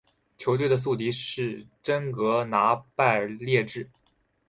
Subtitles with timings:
[0.35, 3.87] 球队的宿敌是真格拿拜列治。